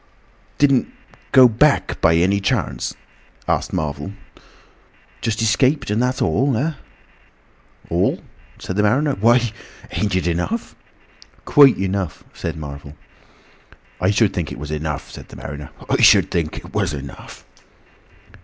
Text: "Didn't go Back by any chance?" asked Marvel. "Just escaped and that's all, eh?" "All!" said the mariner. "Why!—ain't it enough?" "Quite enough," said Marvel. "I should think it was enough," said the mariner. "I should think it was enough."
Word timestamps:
"Didn't 0.57 0.87
go 1.31 1.47
Back 1.47 2.01
by 2.01 2.15
any 2.15 2.39
chance?" 2.41 2.95
asked 3.47 3.71
Marvel. 3.71 4.13
"Just 5.21 5.43
escaped 5.43 5.91
and 5.91 6.01
that's 6.01 6.23
all, 6.23 6.57
eh?" 6.57 6.73
"All!" 7.91 8.19
said 8.57 8.77
the 8.77 8.81
mariner. 8.81 9.13
"Why!—ain't 9.13 10.15
it 10.15 10.25
enough?" 10.25 10.75
"Quite 11.45 11.77
enough," 11.77 12.23
said 12.33 12.57
Marvel. 12.57 12.95
"I 13.99 14.09
should 14.09 14.33
think 14.33 14.51
it 14.51 14.57
was 14.57 14.71
enough," 14.71 15.11
said 15.11 15.27
the 15.27 15.35
mariner. 15.35 15.69
"I 15.87 16.01
should 16.01 16.31
think 16.31 16.57
it 16.57 16.73
was 16.73 16.93
enough." 16.95 17.45